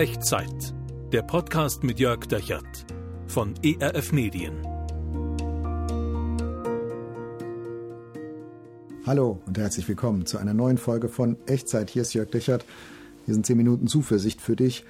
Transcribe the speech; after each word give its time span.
Echtzeit. 0.00 0.72
Der 1.12 1.20
Podcast 1.20 1.84
mit 1.84 2.00
Jörg 2.00 2.24
Dechert 2.24 2.86
von 3.26 3.52
ERF 3.62 4.12
Medien. 4.12 4.66
Hallo 9.04 9.42
und 9.44 9.58
herzlich 9.58 9.86
willkommen 9.88 10.24
zu 10.24 10.38
einer 10.38 10.54
neuen 10.54 10.78
Folge 10.78 11.10
von 11.10 11.36
Echtzeit. 11.46 11.90
Hier 11.90 12.00
ist 12.00 12.14
Jörg 12.14 12.30
Dechert. 12.30 12.64
Hier 13.26 13.34
sind 13.34 13.44
10 13.44 13.58
Minuten 13.58 13.88
Zuversicht 13.88 14.40
für 14.40 14.56
dich. 14.56 14.86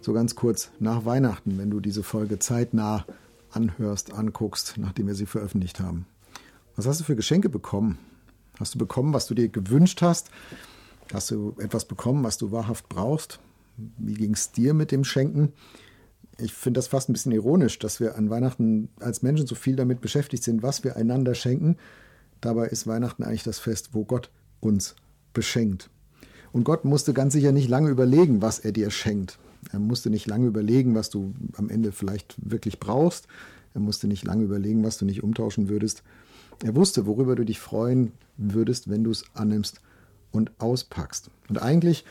So 0.00 0.12
ganz 0.12 0.34
kurz 0.34 0.72
nach 0.80 1.04
Weihnachten, 1.04 1.56
wenn 1.56 1.70
du 1.70 1.78
diese 1.78 2.02
Folge 2.02 2.40
zeitnah 2.40 3.06
anhörst, 3.52 4.12
anguckst, 4.12 4.74
nachdem 4.76 5.06
wir 5.06 5.14
sie 5.14 5.26
veröffentlicht 5.26 5.78
haben. 5.78 6.04
Was 6.74 6.88
hast 6.88 6.98
du 6.98 7.04
für 7.04 7.14
Geschenke 7.14 7.48
bekommen? 7.48 7.96
Hast 8.58 8.74
du 8.74 8.78
bekommen, 8.80 9.14
was 9.14 9.28
du 9.28 9.34
dir 9.34 9.50
gewünscht 9.50 10.02
hast? 10.02 10.32
Hast 11.12 11.30
du 11.30 11.54
etwas 11.60 11.84
bekommen, 11.84 12.24
was 12.24 12.38
du 12.38 12.50
wahrhaft 12.50 12.88
brauchst? 12.88 13.38
Wie 13.98 14.14
ging 14.14 14.34
es 14.34 14.52
dir 14.52 14.74
mit 14.74 14.90
dem 14.90 15.04
Schenken? 15.04 15.52
Ich 16.38 16.52
finde 16.52 16.78
das 16.78 16.88
fast 16.88 17.08
ein 17.08 17.12
bisschen 17.12 17.32
ironisch, 17.32 17.78
dass 17.78 18.00
wir 18.00 18.16
an 18.16 18.30
Weihnachten 18.30 18.88
als 19.00 19.22
Menschen 19.22 19.46
so 19.46 19.54
viel 19.54 19.76
damit 19.76 20.00
beschäftigt 20.00 20.44
sind, 20.44 20.62
was 20.62 20.84
wir 20.84 20.96
einander 20.96 21.34
schenken. 21.34 21.76
Dabei 22.40 22.68
ist 22.68 22.86
Weihnachten 22.86 23.24
eigentlich 23.24 23.42
das 23.42 23.58
Fest, 23.58 23.90
wo 23.92 24.04
Gott 24.04 24.30
uns 24.60 24.94
beschenkt. 25.32 25.90
Und 26.52 26.64
Gott 26.64 26.84
musste 26.84 27.12
ganz 27.12 27.32
sicher 27.32 27.52
nicht 27.52 27.68
lange 27.68 27.90
überlegen, 27.90 28.40
was 28.40 28.58
er 28.58 28.72
dir 28.72 28.90
schenkt. 28.90 29.38
Er 29.72 29.80
musste 29.80 30.10
nicht 30.10 30.26
lange 30.26 30.46
überlegen, 30.46 30.94
was 30.94 31.10
du 31.10 31.34
am 31.56 31.68
Ende 31.68 31.92
vielleicht 31.92 32.36
wirklich 32.38 32.78
brauchst. 32.78 33.26
Er 33.74 33.80
musste 33.80 34.06
nicht 34.06 34.24
lange 34.24 34.44
überlegen, 34.44 34.84
was 34.84 34.98
du 34.98 35.04
nicht 35.04 35.22
umtauschen 35.22 35.68
würdest. 35.68 36.02
Er 36.64 36.74
wusste, 36.74 37.06
worüber 37.06 37.36
du 37.36 37.44
dich 37.44 37.60
freuen 37.60 38.12
würdest, 38.36 38.88
wenn 38.88 39.04
du 39.04 39.10
es 39.10 39.24
annimmst 39.34 39.80
und 40.32 40.52
auspackst. 40.58 41.30
Und 41.48 41.60
eigentlich, 41.60 42.04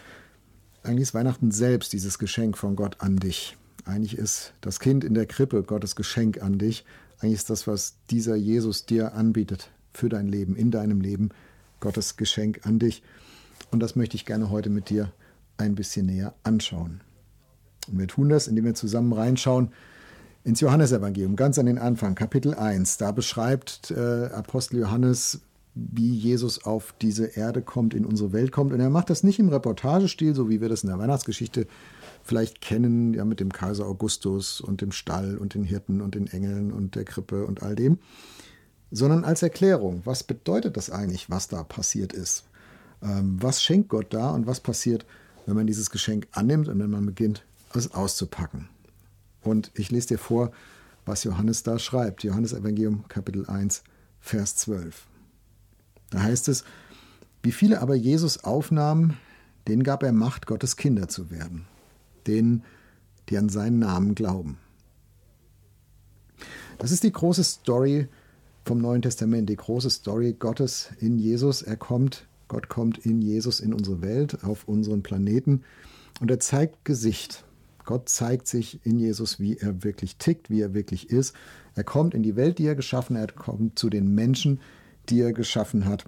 eigentlich 0.87 1.03
ist 1.03 1.13
Weihnachten 1.13 1.51
selbst 1.51 1.91
dieses 1.91 2.17
Geschenk 2.17 2.57
von 2.57 2.75
Gott 2.75 2.97
an 2.99 3.17
dich. 3.17 3.57
Eigentlich 3.85 4.17
ist 4.17 4.53
das 4.61 4.79
Kind 4.79 5.03
in 5.03 5.13
der 5.13 5.25
Krippe 5.25 5.61
Gottes 5.63 5.95
Geschenk 5.95 6.41
an 6.41 6.57
dich. 6.57 6.85
Eigentlich 7.19 7.35
ist 7.35 7.49
das, 7.49 7.67
was 7.67 7.95
dieser 8.09 8.35
Jesus 8.35 8.85
dir 8.85 9.13
anbietet 9.13 9.69
für 9.93 10.07
dein 10.07 10.27
Leben, 10.27 10.55
in 10.55 10.71
deinem 10.71 11.01
Leben, 11.01 11.29
Gottes 11.79 12.15
Geschenk 12.15 12.65
an 12.65 12.79
dich. 12.79 13.03
Und 13.71 13.81
das 13.81 13.95
möchte 13.95 14.15
ich 14.15 14.25
gerne 14.25 14.49
heute 14.49 14.69
mit 14.69 14.89
dir 14.89 15.11
ein 15.57 15.75
bisschen 15.75 16.05
näher 16.05 16.33
anschauen. 16.43 17.01
Und 17.87 17.99
wir 17.99 18.07
tun 18.07 18.29
das, 18.29 18.47
indem 18.47 18.65
wir 18.65 18.73
zusammen 18.73 19.13
reinschauen 19.13 19.71
ins 20.43 20.61
Johannesevangelium, 20.61 21.35
ganz 21.35 21.59
an 21.59 21.65
den 21.65 21.77
Anfang, 21.77 22.15
Kapitel 22.15 22.53
1. 22.53 22.97
Da 22.97 23.11
beschreibt 23.11 23.91
äh, 23.91 24.27
Apostel 24.27 24.79
Johannes, 24.79 25.41
wie 25.93 26.13
Jesus 26.13 26.63
auf 26.63 26.93
diese 27.01 27.25
Erde 27.25 27.61
kommt, 27.61 27.93
in 27.93 28.05
unsere 28.05 28.33
Welt 28.33 28.51
kommt. 28.51 28.73
Und 28.73 28.79
er 28.79 28.89
macht 28.89 29.09
das 29.09 29.23
nicht 29.23 29.39
im 29.39 29.49
Reportagestil, 29.49 30.33
so 30.33 30.49
wie 30.49 30.61
wir 30.61 30.69
das 30.69 30.83
in 30.83 30.89
der 30.89 30.99
Weihnachtsgeschichte 30.99 31.67
vielleicht 32.23 32.61
kennen, 32.61 33.13
ja, 33.13 33.25
mit 33.25 33.39
dem 33.39 33.51
Kaiser 33.51 33.85
Augustus 33.85 34.59
und 34.59 34.81
dem 34.81 34.91
Stall 34.91 35.37
und 35.37 35.53
den 35.53 35.63
Hirten 35.63 36.01
und 36.01 36.15
den 36.15 36.27
Engeln 36.27 36.71
und 36.71 36.95
der 36.95 37.05
Krippe 37.05 37.45
und 37.45 37.63
all 37.63 37.75
dem, 37.75 37.99
sondern 38.91 39.23
als 39.23 39.43
Erklärung. 39.43 40.01
Was 40.05 40.23
bedeutet 40.23 40.77
das 40.77 40.89
eigentlich, 40.89 41.29
was 41.29 41.47
da 41.47 41.63
passiert 41.63 42.13
ist? 42.13 42.43
Ähm, 43.01 43.37
was 43.41 43.63
schenkt 43.63 43.89
Gott 43.89 44.07
da 44.09 44.31
und 44.31 44.47
was 44.47 44.59
passiert, 44.59 45.05
wenn 45.45 45.55
man 45.55 45.67
dieses 45.67 45.89
Geschenk 45.89 46.27
annimmt 46.31 46.67
und 46.67 46.79
wenn 46.79 46.89
man 46.89 47.05
beginnt, 47.05 47.43
es 47.73 47.93
auszupacken? 47.93 48.67
Und 49.41 49.71
ich 49.75 49.91
lese 49.91 50.09
dir 50.09 50.17
vor, 50.17 50.51
was 51.05 51.23
Johannes 51.23 51.63
da 51.63 51.79
schreibt. 51.79 52.23
Johannes 52.23 52.53
Evangelium 52.53 53.07
Kapitel 53.07 53.45
1, 53.45 53.83
Vers 54.19 54.57
12. 54.57 55.07
Da 56.09 56.21
heißt 56.23 56.47
es, 56.47 56.63
wie 57.43 57.51
viele 57.51 57.81
aber 57.81 57.95
Jesus 57.95 58.43
aufnahmen, 58.43 59.17
denen 59.67 59.83
gab 59.83 60.03
er 60.03 60.11
Macht, 60.11 60.47
Gottes 60.47 60.77
Kinder 60.77 61.07
zu 61.07 61.29
werden, 61.29 61.65
denen, 62.25 62.63
die 63.29 63.37
an 63.37 63.49
seinen 63.49 63.79
Namen 63.79 64.15
glauben. 64.15 64.57
Das 66.77 66.91
ist 66.91 67.03
die 67.03 67.11
große 67.11 67.43
Story 67.43 68.07
vom 68.65 68.79
Neuen 68.79 69.01
Testament, 69.01 69.49
die 69.49 69.55
große 69.55 69.89
Story 69.89 70.35
Gottes 70.37 70.89
in 70.99 71.17
Jesus. 71.17 71.61
Er 71.61 71.77
kommt, 71.77 72.27
Gott 72.47 72.69
kommt 72.69 72.99
in 72.99 73.21
Jesus 73.21 73.59
in 73.59 73.73
unsere 73.73 74.01
Welt, 74.01 74.43
auf 74.43 74.67
unseren 74.67 75.03
Planeten 75.03 75.63
und 76.19 76.31
er 76.31 76.39
zeigt 76.39 76.85
Gesicht. 76.85 77.43
Gott 77.85 78.09
zeigt 78.09 78.47
sich 78.47 78.85
in 78.85 78.99
Jesus, 78.99 79.39
wie 79.39 79.57
er 79.57 79.83
wirklich 79.83 80.17
tickt, 80.17 80.49
wie 80.49 80.61
er 80.61 80.73
wirklich 80.73 81.09
ist. 81.09 81.33
Er 81.75 81.85
kommt 81.85 82.13
in 82.13 82.23
die 82.23 82.35
Welt, 82.35 82.59
die 82.59 82.65
er 82.65 82.75
geschaffen 82.75 83.17
hat, 83.17 83.35
kommt 83.35 83.79
zu 83.79 83.89
den 83.89 84.13
Menschen, 84.13 84.59
die 85.09 85.21
er 85.21 85.33
geschaffen 85.33 85.85
hat 85.85 86.05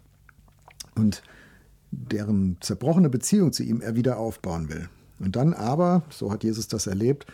und 0.95 1.23
deren 1.91 2.57
zerbrochene 2.59 3.09
Beziehung 3.09 3.51
zu 3.51 3.63
ihm 3.63 3.81
er 3.81 3.95
wieder 3.95 4.17
aufbauen 4.17 4.69
will. 4.69 4.89
Und 5.19 5.35
dann 5.35 5.53
aber, 5.53 6.03
so 6.09 6.31
hat 6.31 6.43
Jesus 6.43 6.67
das 6.67 6.87
erlebt, 6.87 7.25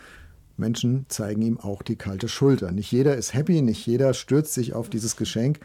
Menschen 0.57 1.05
zeigen 1.09 1.41
ihm 1.41 1.59
auch 1.59 1.81
die 1.81 1.97
kalte 1.97 2.29
Schulter. 2.29 2.71
Nicht 2.71 2.91
jeder 2.91 3.15
ist 3.15 3.33
happy, 3.33 3.61
nicht 3.61 3.85
jeder 3.85 4.13
stürzt 4.13 4.53
sich 4.53 4.73
auf 4.73 4.89
dieses 4.89 5.17
Geschenk, 5.17 5.59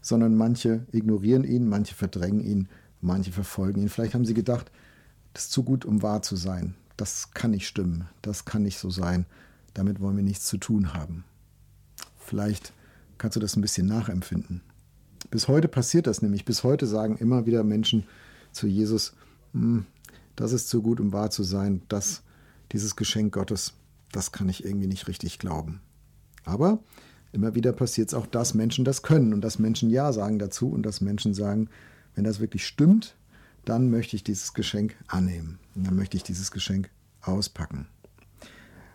sondern 0.00 0.34
manche 0.34 0.84
ignorieren 0.90 1.44
ihn, 1.44 1.68
manche 1.68 1.94
verdrängen 1.94 2.40
ihn, 2.40 2.68
manche 3.00 3.30
verfolgen 3.30 3.82
ihn. 3.82 3.88
Vielleicht 3.88 4.14
haben 4.14 4.24
sie 4.24 4.34
gedacht, 4.34 4.70
das 5.32 5.44
ist 5.44 5.52
zu 5.52 5.62
gut, 5.62 5.84
um 5.84 6.02
wahr 6.02 6.22
zu 6.22 6.36
sein. 6.36 6.74
Das 6.96 7.30
kann 7.32 7.52
nicht 7.52 7.66
stimmen, 7.66 8.08
das 8.20 8.44
kann 8.44 8.62
nicht 8.62 8.78
so 8.78 8.90
sein. 8.90 9.26
Damit 9.74 10.00
wollen 10.00 10.16
wir 10.16 10.24
nichts 10.24 10.46
zu 10.46 10.58
tun 10.58 10.92
haben. 10.92 11.24
Vielleicht 12.18 12.72
kannst 13.16 13.36
du 13.36 13.40
das 13.40 13.56
ein 13.56 13.62
bisschen 13.62 13.86
nachempfinden. 13.86 14.60
Bis 15.32 15.48
heute 15.48 15.66
passiert 15.66 16.06
das 16.06 16.20
nämlich. 16.20 16.44
Bis 16.44 16.62
heute 16.62 16.86
sagen 16.86 17.16
immer 17.16 17.46
wieder 17.46 17.64
Menschen 17.64 18.04
zu 18.52 18.66
Jesus, 18.66 19.14
hm, 19.54 19.86
das 20.36 20.52
ist 20.52 20.68
zu 20.68 20.82
gut, 20.82 21.00
um 21.00 21.14
wahr 21.14 21.30
zu 21.30 21.42
sein. 21.42 21.80
Das, 21.88 22.22
dieses 22.70 22.96
Geschenk 22.96 23.32
Gottes, 23.32 23.72
das 24.12 24.32
kann 24.32 24.50
ich 24.50 24.62
irgendwie 24.62 24.88
nicht 24.88 25.08
richtig 25.08 25.38
glauben. 25.38 25.80
Aber 26.44 26.80
immer 27.32 27.54
wieder 27.54 27.72
passiert 27.72 28.08
es 28.08 28.14
auch, 28.14 28.26
dass 28.26 28.52
Menschen 28.52 28.84
das 28.84 29.00
können 29.00 29.32
und 29.32 29.40
dass 29.40 29.58
Menschen 29.58 29.88
Ja 29.88 30.12
sagen 30.12 30.38
dazu 30.38 30.68
und 30.68 30.82
dass 30.82 31.00
Menschen 31.00 31.32
sagen, 31.32 31.70
wenn 32.14 32.24
das 32.24 32.38
wirklich 32.40 32.66
stimmt, 32.66 33.16
dann 33.64 33.88
möchte 33.88 34.16
ich 34.16 34.24
dieses 34.24 34.52
Geschenk 34.52 34.94
annehmen. 35.06 35.58
Und 35.74 35.86
dann 35.86 35.96
möchte 35.96 36.18
ich 36.18 36.24
dieses 36.24 36.50
Geschenk 36.50 36.90
auspacken. 37.22 37.88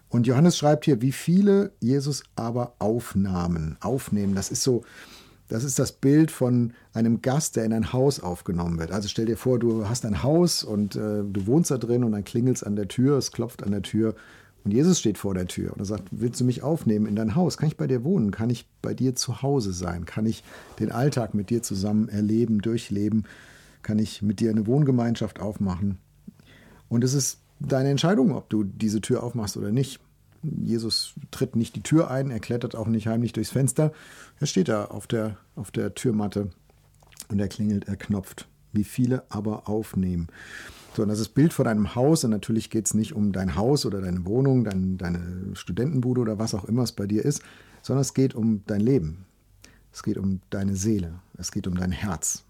Und 0.07 0.27
Johannes 0.27 0.55
schreibt 0.55 0.85
hier, 0.85 1.01
wie 1.01 1.13
viele 1.13 1.71
Jesus 1.79 2.23
aber 2.35 2.75
aufnahmen. 2.77 3.75
Aufnehmen, 3.79 4.35
das 4.35 4.51
ist 4.51 4.61
so, 4.61 4.83
das 5.47 5.63
ist 5.63 5.79
das 5.79 5.93
Bild 5.93 6.31
von 6.31 6.73
einem 6.93 7.21
Gast, 7.21 7.55
der 7.55 7.65
in 7.65 7.73
ein 7.73 7.93
Haus 7.93 8.19
aufgenommen 8.19 8.79
wird. 8.79 8.91
Also 8.91 9.07
stell 9.07 9.25
dir 9.25 9.37
vor, 9.37 9.59
du 9.59 9.87
hast 9.87 10.05
ein 10.05 10.23
Haus 10.23 10.63
und 10.63 10.95
äh, 10.95 11.23
du 11.23 11.47
wohnst 11.47 11.71
da 11.71 11.77
drin 11.77 12.03
und 12.03 12.11
dann 12.11 12.23
klingelt 12.23 12.57
es 12.57 12.63
an 12.63 12.75
der 12.75 12.87
Tür, 12.87 13.17
es 13.17 13.31
klopft 13.31 13.63
an 13.63 13.71
der 13.71 13.81
Tür 13.81 14.15
und 14.67 14.73
Jesus 14.73 14.99
steht 14.99 15.17
vor 15.17 15.33
der 15.33 15.47
Tür 15.47 15.71
und 15.71 15.79
er 15.79 15.85
sagt, 15.85 16.09
willst 16.11 16.41
du 16.41 16.43
mich 16.43 16.61
aufnehmen 16.61 17.05
in 17.05 17.15
dein 17.15 17.35
Haus? 17.35 17.55
Kann 17.55 17.69
ich 17.69 17.77
bei 17.77 17.87
dir 17.87 18.03
wohnen? 18.03 18.31
Kann 18.31 18.49
ich 18.49 18.67
bei 18.81 18.93
dir 18.93 19.15
zu 19.15 19.41
Hause 19.41 19.71
sein? 19.71 20.03
Kann 20.03 20.25
ich 20.25 20.43
den 20.79 20.91
Alltag 20.91 21.33
mit 21.33 21.49
dir 21.49 21.63
zusammen 21.63 22.09
erleben, 22.09 22.59
durchleben? 22.59 23.23
Kann 23.81 23.97
ich 23.97 24.21
mit 24.21 24.41
dir 24.41 24.49
eine 24.49 24.67
Wohngemeinschaft 24.67 25.39
aufmachen? 25.39 25.99
Und 26.89 27.05
es 27.05 27.13
ist 27.13 27.39
deine 27.61 27.89
Entscheidung, 27.89 28.35
ob 28.35 28.49
du 28.49 28.65
diese 28.65 28.99
Tür 28.99 29.23
aufmachst 29.23 29.55
oder 29.55 29.71
nicht. 29.71 30.01
Jesus 30.61 31.13
tritt 31.31 31.55
nicht 31.55 31.75
die 31.75 31.83
Tür 31.83 32.09
ein, 32.09 32.31
er 32.31 32.39
klettert 32.39 32.75
auch 32.75 32.87
nicht 32.87 33.07
heimlich 33.07 33.33
durchs 33.33 33.51
Fenster. 33.51 33.91
Er 34.39 34.47
steht 34.47 34.69
da 34.69 34.85
auf 34.85 35.07
der, 35.07 35.37
auf 35.55 35.71
der 35.71 35.95
Türmatte 35.95 36.49
und 37.29 37.39
er 37.39 37.47
klingelt, 37.47 37.87
er 37.87 37.95
knopft. 37.95 38.47
Wie 38.73 38.83
viele 38.83 39.23
aber 39.29 39.69
aufnehmen. 39.69 40.27
So, 40.95 41.03
und 41.03 41.09
das 41.09 41.19
ist 41.19 41.29
Bild 41.29 41.53
von 41.53 41.67
einem 41.67 41.95
Haus 41.95 42.23
und 42.23 42.31
natürlich 42.31 42.69
geht 42.69 42.87
es 42.87 42.93
nicht 42.93 43.13
um 43.13 43.31
dein 43.31 43.55
Haus 43.55 43.85
oder 43.85 44.01
deine 44.01 44.25
Wohnung, 44.25 44.63
dein, 44.63 44.97
deine 44.97 45.55
Studentenbude 45.55 46.21
oder 46.21 46.37
was 46.37 46.53
auch 46.53 46.65
immer 46.65 46.83
es 46.83 46.91
bei 46.91 47.07
dir 47.07 47.23
ist, 47.23 47.41
sondern 47.81 48.01
es 48.01 48.13
geht 48.13 48.35
um 48.35 48.63
dein 48.65 48.81
Leben. 48.81 49.25
Es 49.93 50.03
geht 50.03 50.17
um 50.17 50.41
deine 50.49 50.75
Seele. 50.75 51.19
Es 51.37 51.51
geht 51.51 51.67
um 51.67 51.75
dein 51.75 51.91
Herz. 51.91 52.43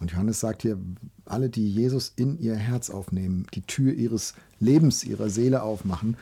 Und 0.00 0.12
Johannes 0.12 0.40
sagt 0.40 0.62
hier, 0.62 0.78
alle, 1.24 1.48
die 1.50 1.68
Jesus 1.68 2.12
in 2.16 2.38
ihr 2.38 2.54
Herz 2.54 2.88
aufnehmen, 2.90 3.46
die 3.54 3.62
Tür 3.62 3.92
ihres 3.92 4.34
Lebens, 4.60 5.04
ihrer 5.04 5.28
Seele 5.28 5.62
aufmachen, 5.62 6.16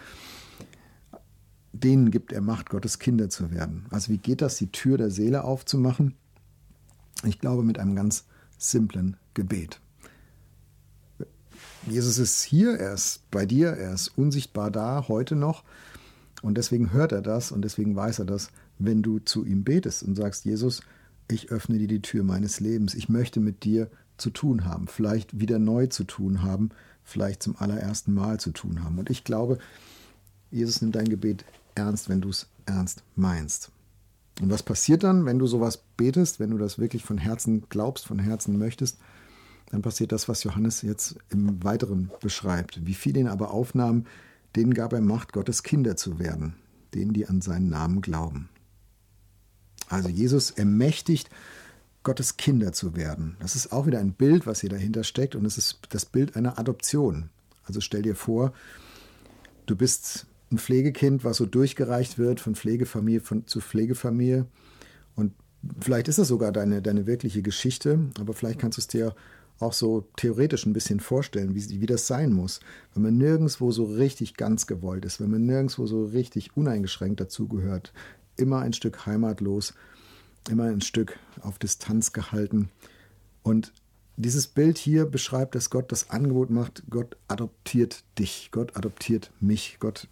denen 1.84 2.10
gibt 2.10 2.32
er 2.32 2.40
Macht, 2.40 2.70
Gottes 2.70 2.98
Kinder 2.98 3.28
zu 3.28 3.50
werden. 3.50 3.86
Also 3.90 4.12
wie 4.12 4.18
geht 4.18 4.42
das, 4.42 4.56
die 4.56 4.70
Tür 4.70 4.98
der 4.98 5.10
Seele 5.10 5.44
aufzumachen? 5.44 6.14
Ich 7.24 7.38
glaube 7.38 7.62
mit 7.62 7.78
einem 7.78 7.96
ganz 7.96 8.24
simplen 8.58 9.16
Gebet. 9.34 9.80
Jesus 11.86 12.18
ist 12.18 12.42
hier, 12.42 12.78
er 12.78 12.94
ist 12.94 13.30
bei 13.30 13.46
dir, 13.46 13.68
er 13.68 13.94
ist 13.94 14.08
unsichtbar 14.08 14.70
da, 14.70 15.06
heute 15.08 15.36
noch. 15.36 15.62
Und 16.42 16.58
deswegen 16.58 16.92
hört 16.92 17.12
er 17.12 17.22
das 17.22 17.52
und 17.52 17.62
deswegen 17.62 17.96
weiß 17.96 18.18
er 18.20 18.24
das, 18.24 18.50
wenn 18.78 19.02
du 19.02 19.20
zu 19.20 19.44
ihm 19.44 19.64
betest 19.64 20.02
und 20.02 20.16
sagst, 20.16 20.44
Jesus, 20.44 20.82
ich 21.28 21.50
öffne 21.50 21.78
dir 21.78 21.88
die 21.88 22.02
Tür 22.02 22.24
meines 22.24 22.60
Lebens. 22.60 22.94
Ich 22.94 23.08
möchte 23.08 23.40
mit 23.40 23.64
dir 23.64 23.88
zu 24.16 24.30
tun 24.30 24.64
haben, 24.64 24.86
vielleicht 24.86 25.40
wieder 25.40 25.58
neu 25.58 25.86
zu 25.86 26.04
tun 26.04 26.42
haben, 26.42 26.70
vielleicht 27.04 27.42
zum 27.42 27.56
allerersten 27.56 28.14
Mal 28.14 28.40
zu 28.40 28.50
tun 28.50 28.82
haben. 28.82 28.98
Und 28.98 29.10
ich 29.10 29.24
glaube, 29.24 29.58
Jesus 30.50 30.80
nimmt 30.80 30.96
dein 30.96 31.08
Gebet 31.08 31.44
ernst, 31.76 32.08
wenn 32.08 32.20
du 32.20 32.30
es 32.30 32.48
ernst 32.66 33.04
meinst. 33.14 33.70
Und 34.40 34.50
was 34.50 34.62
passiert 34.62 35.02
dann, 35.02 35.24
wenn 35.24 35.38
du 35.38 35.46
sowas 35.46 35.82
betest, 35.96 36.40
wenn 36.40 36.50
du 36.50 36.58
das 36.58 36.78
wirklich 36.78 37.04
von 37.04 37.18
Herzen 37.18 37.64
glaubst, 37.68 38.06
von 38.06 38.18
Herzen 38.18 38.58
möchtest? 38.58 38.98
Dann 39.70 39.82
passiert 39.82 40.12
das, 40.12 40.28
was 40.28 40.44
Johannes 40.44 40.82
jetzt 40.82 41.16
im 41.30 41.62
Weiteren 41.64 42.10
beschreibt. 42.20 42.86
Wie 42.86 42.94
viele 42.94 43.20
ihn 43.20 43.28
aber 43.28 43.50
aufnahmen, 43.50 44.06
denen 44.54 44.74
gab 44.74 44.92
er 44.92 45.00
Macht, 45.00 45.32
Gottes 45.32 45.62
Kinder 45.62 45.96
zu 45.96 46.18
werden, 46.18 46.54
denen, 46.94 47.12
die 47.12 47.26
an 47.26 47.40
seinen 47.40 47.68
Namen 47.68 48.00
glauben. 48.00 48.48
Also 49.88 50.08
Jesus 50.08 50.50
ermächtigt, 50.50 51.30
Gottes 52.02 52.36
Kinder 52.36 52.72
zu 52.72 52.94
werden. 52.94 53.36
Das 53.40 53.56
ist 53.56 53.72
auch 53.72 53.86
wieder 53.86 53.98
ein 53.98 54.12
Bild, 54.12 54.46
was 54.46 54.60
hier 54.60 54.70
dahinter 54.70 55.02
steckt, 55.02 55.34
und 55.34 55.44
es 55.44 55.58
ist 55.58 55.80
das 55.88 56.04
Bild 56.04 56.36
einer 56.36 56.58
Adoption. 56.58 57.30
Also 57.64 57.80
stell 57.80 58.02
dir 58.02 58.14
vor, 58.14 58.52
du 59.66 59.74
bist 59.74 60.26
ein 60.50 60.58
Pflegekind, 60.58 61.24
was 61.24 61.38
so 61.38 61.46
durchgereicht 61.46 62.18
wird 62.18 62.40
von 62.40 62.54
Pflegefamilie 62.54 63.20
von, 63.20 63.46
zu 63.46 63.60
Pflegefamilie. 63.60 64.46
Und 65.14 65.32
vielleicht 65.80 66.08
ist 66.08 66.18
das 66.18 66.28
sogar 66.28 66.52
deine, 66.52 66.82
deine 66.82 67.06
wirkliche 67.06 67.42
Geschichte, 67.42 67.98
aber 68.20 68.32
vielleicht 68.32 68.60
kannst 68.60 68.78
du 68.78 68.80
es 68.80 68.88
dir 68.88 69.14
auch 69.58 69.72
so 69.72 70.06
theoretisch 70.16 70.66
ein 70.66 70.72
bisschen 70.72 71.00
vorstellen, 71.00 71.54
wie, 71.54 71.80
wie 71.80 71.86
das 71.86 72.06
sein 72.06 72.32
muss, 72.32 72.60
wenn 72.94 73.02
man 73.02 73.16
nirgendwo 73.16 73.70
so 73.72 73.84
richtig 73.84 74.36
ganz 74.36 74.66
gewollt 74.66 75.04
ist, 75.04 75.20
wenn 75.20 75.30
man 75.30 75.46
nirgendwo 75.46 75.86
so 75.86 76.04
richtig 76.04 76.56
uneingeschränkt 76.56 77.20
dazugehört, 77.20 77.92
immer 78.36 78.60
ein 78.60 78.74
Stück 78.74 79.06
heimatlos, 79.06 79.74
immer 80.50 80.64
ein 80.64 80.82
Stück 80.82 81.18
auf 81.40 81.58
Distanz 81.58 82.12
gehalten. 82.12 82.68
Und 83.42 83.72
dieses 84.16 84.46
Bild 84.46 84.78
hier 84.78 85.06
beschreibt, 85.06 85.54
dass 85.54 85.70
Gott 85.70 85.92
das 85.92 86.10
Angebot 86.10 86.50
macht, 86.50 86.84
Gott 86.88 87.16
adoptiert 87.28 88.04
dich, 88.18 88.50
Gott 88.50 88.76
adoptiert 88.76 89.30
mich, 89.40 89.76
Gott 89.78 90.08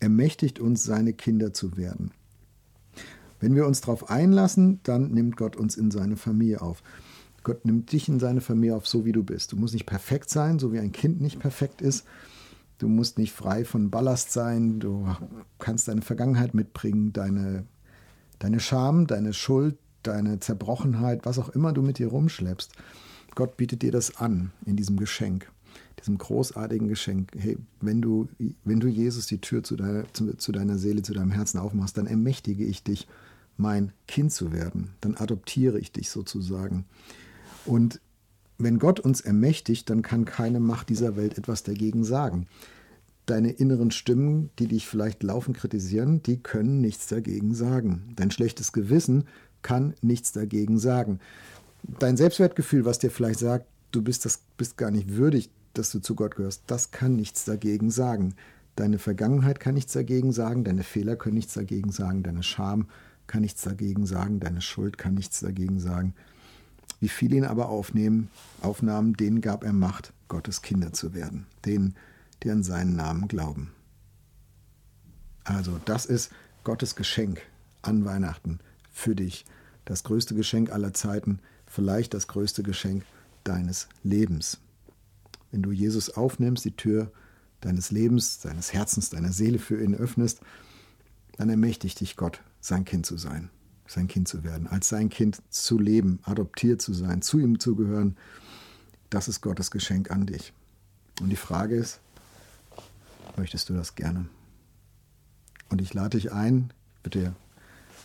ermächtigt 0.00 0.60
uns, 0.60 0.84
seine 0.84 1.12
Kinder 1.12 1.52
zu 1.52 1.76
werden. 1.76 2.12
Wenn 3.40 3.56
wir 3.56 3.66
uns 3.66 3.80
darauf 3.80 4.08
einlassen, 4.08 4.80
dann 4.84 5.10
nimmt 5.10 5.36
Gott 5.36 5.56
uns 5.56 5.76
in 5.76 5.90
seine 5.90 6.16
Familie 6.16 6.62
auf. 6.62 6.82
Gott 7.42 7.64
nimmt 7.66 7.92
dich 7.92 8.08
in 8.08 8.18
seine 8.18 8.40
Familie 8.40 8.76
auf, 8.76 8.86
so 8.86 9.04
wie 9.04 9.12
du 9.12 9.22
bist. 9.22 9.52
Du 9.52 9.56
musst 9.56 9.74
nicht 9.74 9.86
perfekt 9.86 10.30
sein, 10.30 10.58
so 10.58 10.72
wie 10.72 10.78
ein 10.78 10.92
Kind 10.92 11.20
nicht 11.20 11.40
perfekt 11.40 11.82
ist. 11.82 12.06
Du 12.78 12.88
musst 12.88 13.18
nicht 13.18 13.32
frei 13.32 13.64
von 13.64 13.90
Ballast 13.90 14.32
sein. 14.32 14.80
Du 14.80 15.06
kannst 15.58 15.88
deine 15.88 16.02
Vergangenheit 16.02 16.54
mitbringen, 16.54 17.12
deine, 17.12 17.66
deine 18.38 18.60
Scham, 18.60 19.06
deine 19.06 19.32
Schuld, 19.32 19.76
deine 20.02 20.40
Zerbrochenheit, 20.40 21.26
was 21.26 21.38
auch 21.38 21.50
immer 21.50 21.72
du 21.72 21.82
mit 21.82 21.98
dir 21.98 22.08
rumschleppst. 22.08 22.72
Gott 23.34 23.56
bietet 23.56 23.82
dir 23.82 23.92
das 23.92 24.16
an 24.16 24.52
in 24.66 24.76
diesem 24.76 24.96
Geschenk, 24.96 25.50
diesem 26.00 26.18
großartigen 26.18 26.88
Geschenk. 26.88 27.30
Hey, 27.36 27.58
wenn 27.80 28.00
du, 28.00 28.28
wenn 28.64 28.80
du 28.80 28.88
Jesus 28.88 29.26
die 29.26 29.40
Tür 29.40 29.62
zu 29.62 29.76
deiner, 29.76 30.04
zu, 30.12 30.36
zu 30.36 30.52
deiner 30.52 30.78
Seele, 30.78 31.02
zu 31.02 31.12
deinem 31.12 31.32
Herzen 31.32 31.58
aufmachst, 31.58 31.96
dann 31.96 32.06
ermächtige 32.06 32.64
ich 32.64 32.82
dich, 32.82 33.06
mein 33.56 33.92
Kind 34.08 34.32
zu 34.32 34.52
werden. 34.52 34.90
Dann 35.00 35.16
adoptiere 35.16 35.78
ich 35.78 35.92
dich 35.92 36.10
sozusagen. 36.10 36.84
Und 37.64 38.00
wenn 38.58 38.78
Gott 38.78 39.00
uns 39.00 39.20
ermächtigt, 39.20 39.90
dann 39.90 40.02
kann 40.02 40.24
keine 40.24 40.60
Macht 40.60 40.88
dieser 40.88 41.16
Welt 41.16 41.38
etwas 41.38 41.62
dagegen 41.62 42.04
sagen. 42.04 42.46
Deine 43.26 43.52
inneren 43.52 43.90
Stimmen, 43.90 44.50
die 44.58 44.68
dich 44.68 44.86
vielleicht 44.86 45.22
laufend 45.22 45.56
kritisieren, 45.56 46.22
die 46.22 46.38
können 46.38 46.80
nichts 46.80 47.06
dagegen 47.06 47.54
sagen. 47.54 48.12
Dein 48.16 48.30
schlechtes 48.30 48.72
Gewissen 48.72 49.24
kann 49.62 49.94
nichts 50.02 50.32
dagegen 50.32 50.78
sagen. 50.78 51.20
Dein 51.86 52.16
Selbstwertgefühl, 52.16 52.84
was 52.84 52.98
dir 52.98 53.10
vielleicht 53.10 53.40
sagt, 53.40 53.66
du 53.92 54.02
bist, 54.02 54.24
das, 54.24 54.40
bist 54.56 54.76
gar 54.76 54.90
nicht 54.90 55.16
würdig, 55.16 55.50
dass 55.74 55.90
du 55.90 56.00
zu 56.00 56.14
Gott 56.14 56.36
gehörst, 56.36 56.62
das 56.66 56.90
kann 56.90 57.14
nichts 57.16 57.44
dagegen 57.44 57.90
sagen. 57.90 58.34
Deine 58.76 58.98
Vergangenheit 58.98 59.60
kann 59.60 59.74
nichts 59.74 59.92
dagegen 59.92 60.32
sagen, 60.32 60.64
deine 60.64 60.82
Fehler 60.82 61.16
können 61.16 61.36
nichts 61.36 61.54
dagegen 61.54 61.92
sagen, 61.92 62.22
deine 62.22 62.42
Scham 62.42 62.88
kann 63.26 63.42
nichts 63.42 63.62
dagegen 63.62 64.06
sagen, 64.06 64.40
deine 64.40 64.60
Schuld 64.60 64.98
kann 64.98 65.14
nichts 65.14 65.40
dagegen 65.40 65.78
sagen. 65.78 66.14
Wie 67.00 67.08
viele 67.08 67.36
ihn 67.36 67.44
aber 67.44 67.68
aufnehmen, 67.68 68.30
aufnahmen, 68.62 69.14
denen 69.14 69.40
gab 69.40 69.64
er 69.64 69.72
Macht, 69.72 70.12
Gottes 70.28 70.62
Kinder 70.62 70.92
zu 70.92 71.14
werden, 71.14 71.46
denen, 71.64 71.94
die 72.42 72.50
an 72.50 72.62
seinen 72.62 72.96
Namen 72.96 73.28
glauben. 73.28 73.72
Also 75.44 75.78
das 75.84 76.06
ist 76.06 76.32
Gottes 76.64 76.96
Geschenk 76.96 77.42
an 77.82 78.04
Weihnachten 78.04 78.58
für 78.90 79.14
dich. 79.14 79.44
Das 79.84 80.04
größte 80.04 80.34
Geschenk 80.34 80.72
aller 80.72 80.94
Zeiten, 80.94 81.40
vielleicht 81.66 82.14
das 82.14 82.26
größte 82.28 82.62
Geschenk 82.62 83.04
deines 83.44 83.88
Lebens. 84.02 84.58
Wenn 85.50 85.62
du 85.62 85.72
Jesus 85.72 86.10
aufnimmst, 86.10 86.64
die 86.64 86.76
Tür 86.76 87.10
deines 87.60 87.90
Lebens, 87.90 88.40
deines 88.40 88.72
Herzens, 88.72 89.10
deiner 89.10 89.32
Seele 89.32 89.58
für 89.58 89.82
ihn 89.82 89.94
öffnest, 89.94 90.40
dann 91.36 91.50
ermächtigt 91.50 92.00
dich 92.00 92.16
Gott, 92.16 92.40
sein 92.60 92.84
Kind 92.84 93.06
zu 93.06 93.16
sein 93.16 93.50
sein 93.86 94.08
Kind 94.08 94.28
zu 94.28 94.44
werden, 94.44 94.66
als 94.66 94.88
sein 94.88 95.08
Kind 95.08 95.42
zu 95.50 95.78
leben, 95.78 96.18
adoptiert 96.22 96.80
zu 96.80 96.94
sein, 96.94 97.22
zu 97.22 97.38
ihm 97.38 97.58
zu 97.58 97.74
gehören, 97.76 98.16
das 99.10 99.28
ist 99.28 99.40
Gottes 99.40 99.70
Geschenk 99.70 100.10
an 100.10 100.26
dich. 100.26 100.52
Und 101.20 101.30
die 101.30 101.36
Frage 101.36 101.76
ist, 101.76 102.00
möchtest 103.36 103.68
du 103.68 103.74
das 103.74 103.94
gerne? 103.94 104.26
Und 105.68 105.80
ich 105.80 105.94
lade 105.94 106.18
dich 106.18 106.32
ein, 106.32 106.72
bitte 107.02 107.34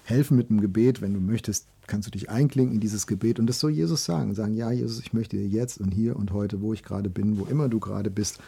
helfen 0.09 0.37
mit 0.37 0.49
dem 0.49 0.59
Gebet, 0.59 1.01
wenn 1.01 1.13
du 1.13 1.19
möchtest, 1.19 1.67
kannst 1.87 2.07
du 2.07 2.11
dich 2.11 2.29
einklinken 2.29 2.75
in 2.75 2.81
dieses 2.81 3.07
Gebet 3.07 3.39
und 3.39 3.47
das 3.47 3.59
soll 3.59 3.71
Jesus 3.71 4.05
sagen. 4.05 4.33
Sagen, 4.35 4.53
ja, 4.53 4.71
Jesus, 4.71 4.99
ich 4.99 5.13
möchte 5.13 5.37
dir 5.37 5.47
jetzt 5.47 5.79
und 5.79 5.91
hier 5.91 6.15
und 6.15 6.31
heute, 6.31 6.61
wo 6.61 6.73
ich 6.73 6.83
gerade 6.83 7.09
bin, 7.09 7.39
wo 7.39 7.45
immer 7.45 7.69
du 7.69 7.79
gerade 7.79 8.09
bist, 8.09 8.39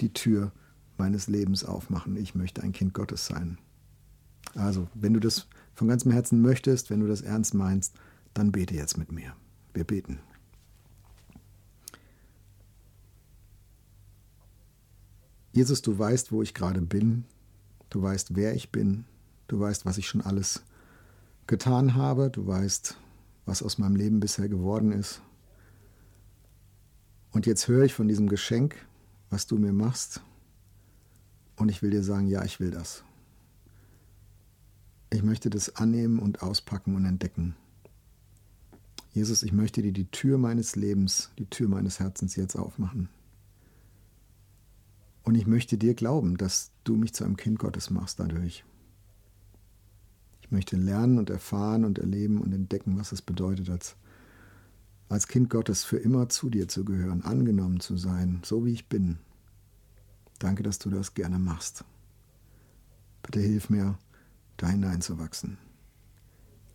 die 0.00 0.12
Tür 0.12 0.52
meines 0.96 1.28
Lebens 1.28 1.64
aufmachen. 1.64 2.16
Ich 2.16 2.34
möchte 2.34 2.62
ein 2.62 2.72
Kind 2.72 2.94
Gottes 2.94 3.26
sein. 3.26 3.58
Also, 4.54 4.88
wenn 4.94 5.14
du 5.14 5.20
das 5.20 5.46
von 5.74 5.88
ganzem 5.88 6.12
Herzen 6.12 6.40
möchtest, 6.42 6.90
wenn 6.90 7.00
du 7.00 7.06
das 7.06 7.22
ernst 7.22 7.54
meinst, 7.54 7.94
dann 8.34 8.52
bete 8.52 8.74
jetzt 8.74 8.98
mit 8.98 9.12
mir. 9.12 9.34
Wir 9.74 9.84
beten. 9.84 10.18
Jesus, 15.52 15.82
du 15.82 15.98
weißt, 15.98 16.32
wo 16.32 16.42
ich 16.42 16.54
gerade 16.54 16.80
bin. 16.80 17.24
Du 17.90 18.02
weißt, 18.02 18.36
wer 18.36 18.54
ich 18.54 18.70
bin. 18.70 19.04
Du 19.48 19.58
weißt, 19.58 19.86
was 19.86 19.98
ich 19.98 20.06
schon 20.06 20.20
alles 20.20 20.62
getan 21.48 21.96
habe. 21.96 22.30
Du 22.30 22.46
weißt, 22.46 22.96
was 23.44 23.62
aus 23.64 23.78
meinem 23.78 23.96
Leben 23.96 24.20
bisher 24.20 24.48
geworden 24.48 24.92
ist. 24.92 25.20
Und 27.32 27.46
jetzt 27.46 27.66
höre 27.66 27.84
ich 27.84 27.94
von 27.94 28.06
diesem 28.06 28.28
Geschenk, 28.28 28.76
was 29.30 29.48
du 29.48 29.58
mir 29.58 29.72
machst. 29.72 30.22
Und 31.56 31.68
ich 31.68 31.82
will 31.82 31.90
dir 31.90 32.04
sagen, 32.04 32.28
ja, 32.28 32.44
ich 32.44 32.60
will 32.60 32.70
das. 32.70 33.02
Ich 35.10 35.22
möchte 35.22 35.50
das 35.50 35.76
annehmen 35.76 36.18
und 36.20 36.42
auspacken 36.42 36.94
und 36.94 37.04
entdecken. 37.04 37.56
Jesus, 39.12 39.42
ich 39.42 39.52
möchte 39.52 39.82
dir 39.82 39.92
die 39.92 40.10
Tür 40.10 40.38
meines 40.38 40.76
Lebens, 40.76 41.30
die 41.38 41.46
Tür 41.46 41.68
meines 41.68 41.98
Herzens 41.98 42.36
jetzt 42.36 42.56
aufmachen. 42.56 43.08
Und 45.24 45.34
ich 45.34 45.46
möchte 45.46 45.76
dir 45.76 45.94
glauben, 45.94 46.36
dass 46.36 46.70
du 46.84 46.96
mich 46.96 47.14
zu 47.14 47.24
einem 47.24 47.36
Kind 47.36 47.58
Gottes 47.58 47.90
machst 47.90 48.20
dadurch. 48.20 48.64
Ich 50.48 50.52
möchte 50.52 50.76
lernen 50.76 51.18
und 51.18 51.28
erfahren 51.28 51.84
und 51.84 51.98
erleben 51.98 52.40
und 52.40 52.54
entdecken, 52.54 52.98
was 52.98 53.12
es 53.12 53.20
bedeutet, 53.20 53.68
als, 53.68 53.96
als 55.10 55.28
Kind 55.28 55.50
Gottes 55.50 55.84
für 55.84 55.98
immer 55.98 56.30
zu 56.30 56.48
dir 56.48 56.68
zu 56.68 56.86
gehören, 56.86 57.20
angenommen 57.20 57.80
zu 57.80 57.98
sein, 57.98 58.40
so 58.42 58.64
wie 58.64 58.72
ich 58.72 58.88
bin. 58.88 59.18
Danke, 60.38 60.62
dass 60.62 60.78
du 60.78 60.88
das 60.88 61.12
gerne 61.12 61.38
machst. 61.38 61.84
Bitte 63.22 63.40
hilf 63.40 63.68
mir, 63.68 63.98
da 64.56 64.68
hineinzuwachsen. 64.68 65.58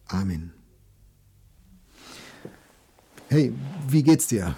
Amen. 0.06 0.54
Hey, 3.28 3.54
wie 3.88 4.04
geht's 4.04 4.28
dir? 4.28 4.56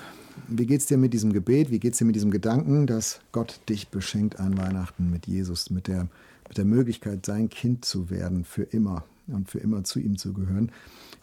Wie 0.50 0.66
geht's 0.66 0.88
dir 0.88 0.98
mit 0.98 1.14
diesem 1.14 1.32
Gebet? 1.32 1.72
Wie 1.72 1.80
geht's 1.80 2.00
dir 2.00 2.06
mit 2.06 2.16
diesem 2.16 2.32
Gedanken, 2.32 2.86
dass 2.86 3.22
Gott 3.32 3.62
dich 3.70 3.88
beschenkt 3.88 4.42
an 4.42 4.58
Weihnachten 4.58 5.10
mit 5.10 5.26
Jesus, 5.26 5.70
mit 5.70 5.88
der, 5.88 6.10
mit 6.48 6.58
der 6.58 6.66
Möglichkeit, 6.66 7.26
sein 7.26 7.50
Kind 7.50 7.86
zu 7.86 8.10
werden 8.10 8.46
für 8.46 8.64
immer 8.64 9.06
und 9.28 9.50
für 9.50 9.60
immer 9.60 9.84
zu 9.84 10.00
ihm 10.00 10.18
zu 10.18 10.34
gehören? 10.34 10.72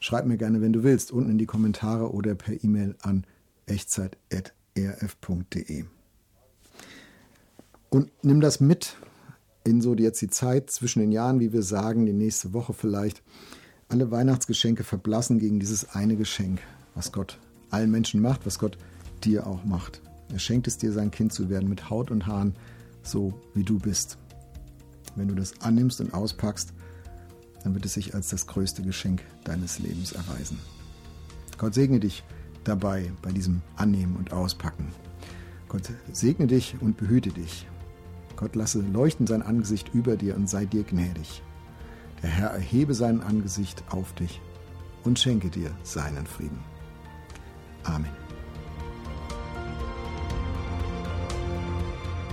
Schreib 0.00 0.26
mir 0.26 0.36
gerne, 0.36 0.60
wenn 0.60 0.72
du 0.72 0.82
willst, 0.82 1.12
unten 1.12 1.30
in 1.30 1.38
die 1.38 1.46
Kommentare 1.46 2.12
oder 2.12 2.34
per 2.34 2.62
E-Mail 2.62 2.96
an 3.02 3.24
echtzeit.rf.de. 3.66 5.84
Und 7.90 8.10
nimm 8.22 8.40
das 8.40 8.60
mit 8.60 8.96
in 9.64 9.80
so 9.80 9.94
jetzt 9.94 10.20
die 10.20 10.30
Zeit 10.30 10.70
zwischen 10.70 11.00
den 11.00 11.12
Jahren, 11.12 11.40
wie 11.40 11.52
wir 11.52 11.62
sagen, 11.62 12.06
die 12.06 12.12
nächste 12.12 12.52
Woche 12.52 12.72
vielleicht, 12.72 13.22
alle 13.88 14.10
Weihnachtsgeschenke 14.10 14.84
verblassen 14.84 15.38
gegen 15.38 15.60
dieses 15.60 15.94
eine 15.94 16.16
Geschenk, 16.16 16.60
was 16.94 17.12
Gott 17.12 17.38
allen 17.70 17.90
Menschen 17.90 18.20
macht, 18.20 18.46
was 18.46 18.58
Gott 18.58 18.78
dir 19.24 19.46
auch 19.46 19.64
macht. 19.64 20.00
Er 20.32 20.38
schenkt 20.38 20.66
es 20.66 20.78
dir, 20.78 20.92
sein 20.92 21.10
Kind 21.10 21.32
zu 21.32 21.50
werden, 21.50 21.68
mit 21.68 21.90
Haut 21.90 22.10
und 22.10 22.26
Haaren, 22.26 22.54
so 23.02 23.34
wie 23.54 23.64
du 23.64 23.78
bist. 23.78 24.18
Wenn 25.16 25.28
du 25.28 25.34
das 25.34 25.60
annimmst 25.60 26.00
und 26.00 26.14
auspackst, 26.14 26.72
dann 27.62 27.74
wird 27.74 27.84
es 27.84 27.94
sich 27.94 28.14
als 28.14 28.28
das 28.28 28.46
größte 28.46 28.82
Geschenk 28.82 29.22
deines 29.44 29.78
Lebens 29.78 30.12
erweisen. 30.12 30.58
Gott 31.58 31.74
segne 31.74 32.00
dich 32.00 32.24
dabei 32.64 33.12
bei 33.22 33.30
diesem 33.32 33.62
Annehmen 33.76 34.16
und 34.16 34.32
Auspacken. 34.32 34.88
Gott 35.68 35.90
segne 36.12 36.46
dich 36.46 36.76
und 36.80 36.96
behüte 36.96 37.30
dich. 37.30 37.66
Gott 38.36 38.56
lasse 38.56 38.80
leuchten 38.80 39.26
sein 39.26 39.42
Angesicht 39.42 39.94
über 39.94 40.16
dir 40.16 40.34
und 40.36 40.48
sei 40.48 40.64
dir 40.64 40.82
gnädig. 40.82 41.42
Der 42.22 42.30
Herr 42.30 42.50
erhebe 42.50 42.94
sein 42.94 43.20
Angesicht 43.20 43.84
auf 43.90 44.12
dich 44.14 44.40
und 45.04 45.18
schenke 45.18 45.48
dir 45.48 45.70
seinen 45.82 46.26
Frieden. 46.26 46.58
Amen. 47.84 48.10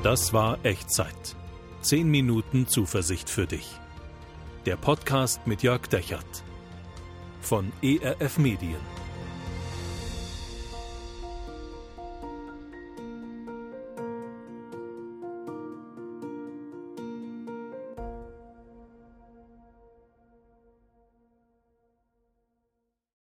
Das 0.04 0.32
war 0.32 0.64
Echtzeit. 0.64 1.36
10 1.82 2.12
Minuten 2.12 2.68
Zuversicht 2.68 3.30
für 3.30 3.48
dich. 3.48 3.80
Der 4.66 4.76
Podcast 4.76 5.48
mit 5.48 5.64
Jörg 5.64 5.88
Dechert 5.88 6.44
von 7.40 7.72
ERF 7.82 8.38
Medien. 8.38 8.99